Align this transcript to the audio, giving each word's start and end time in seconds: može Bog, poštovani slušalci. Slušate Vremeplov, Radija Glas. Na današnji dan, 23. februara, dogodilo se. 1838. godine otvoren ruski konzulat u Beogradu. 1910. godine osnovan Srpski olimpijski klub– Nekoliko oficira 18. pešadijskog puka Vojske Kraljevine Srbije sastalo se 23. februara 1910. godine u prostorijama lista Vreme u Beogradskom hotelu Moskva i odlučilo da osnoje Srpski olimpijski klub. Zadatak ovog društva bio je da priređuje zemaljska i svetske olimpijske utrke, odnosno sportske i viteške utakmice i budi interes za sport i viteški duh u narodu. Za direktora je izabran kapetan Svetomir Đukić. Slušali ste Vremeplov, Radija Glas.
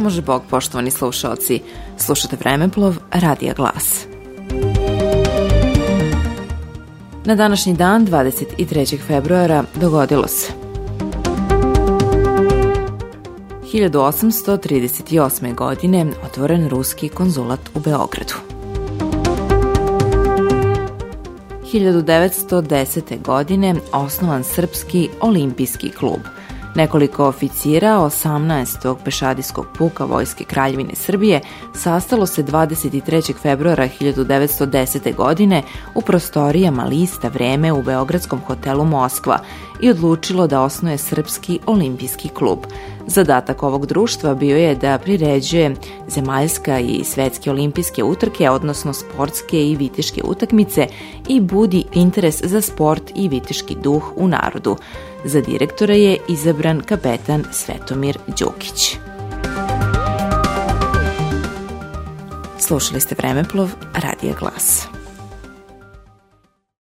može 0.00 0.22
Bog, 0.22 0.42
poštovani 0.50 0.90
slušalci. 0.90 1.60
Slušate 1.96 2.36
Vremeplov, 2.36 2.96
Radija 3.10 3.54
Glas. 3.54 4.06
Na 7.24 7.34
današnji 7.34 7.74
dan, 7.74 8.06
23. 8.06 8.98
februara, 9.06 9.64
dogodilo 9.74 10.28
se. 10.28 10.52
1838. 13.72 15.54
godine 15.54 16.06
otvoren 16.24 16.68
ruski 16.68 17.08
konzulat 17.08 17.60
u 17.74 17.80
Beogradu. 17.80 18.34
1910. 21.72 23.22
godine 23.22 23.74
osnovan 23.92 24.44
Srpski 24.44 25.08
olimpijski 25.20 25.90
klub– 25.90 26.20
Nekoliko 26.76 27.24
oficira 27.26 27.98
18. 27.98 28.96
pešadijskog 29.04 29.66
puka 29.78 30.04
Vojske 30.04 30.44
Kraljevine 30.44 30.94
Srbije 30.94 31.40
sastalo 31.74 32.26
se 32.26 32.42
23. 32.42 33.34
februara 33.42 33.88
1910. 34.00 35.14
godine 35.14 35.62
u 35.94 36.02
prostorijama 36.02 36.84
lista 36.84 37.28
Vreme 37.28 37.72
u 37.72 37.82
Beogradskom 37.82 38.40
hotelu 38.46 38.84
Moskva 38.84 39.38
i 39.80 39.90
odlučilo 39.90 40.46
da 40.46 40.62
osnoje 40.62 40.98
Srpski 40.98 41.58
olimpijski 41.66 42.28
klub. 42.28 42.58
Zadatak 43.06 43.62
ovog 43.62 43.86
društva 43.86 44.34
bio 44.34 44.56
je 44.56 44.74
da 44.74 44.98
priređuje 44.98 45.74
zemaljska 46.08 46.78
i 46.78 47.04
svetske 47.04 47.50
olimpijske 47.50 48.04
utrke, 48.04 48.50
odnosno 48.50 48.92
sportske 48.92 49.66
i 49.66 49.76
viteške 49.76 50.22
utakmice 50.24 50.86
i 51.28 51.40
budi 51.40 51.84
interes 51.94 52.42
za 52.44 52.60
sport 52.60 53.02
i 53.14 53.28
viteški 53.28 53.76
duh 53.82 54.12
u 54.16 54.28
narodu. 54.28 54.76
Za 55.24 55.40
direktora 55.40 55.94
je 55.94 56.18
izabran 56.28 56.80
kapetan 56.80 57.44
Svetomir 57.52 58.18
Đukić. 58.26 58.96
Slušali 62.58 63.00
ste 63.00 63.14
Vremeplov, 63.18 63.70
Radija 63.94 64.34
Glas. 64.38 64.88